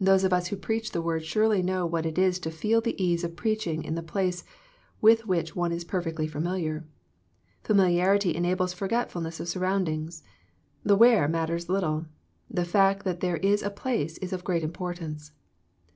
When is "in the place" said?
3.82-4.44